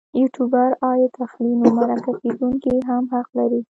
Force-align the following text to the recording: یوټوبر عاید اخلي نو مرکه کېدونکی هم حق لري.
یوټوبر 0.19 0.69
عاید 0.85 1.13
اخلي 1.25 1.53
نو 1.59 1.67
مرکه 1.77 2.11
کېدونکی 2.21 2.75
هم 2.87 3.03
حق 3.13 3.27
لري. 3.37 3.61